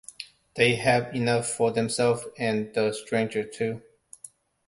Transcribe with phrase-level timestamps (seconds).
[0.55, 3.83] They have enough for themselves and the stranger too.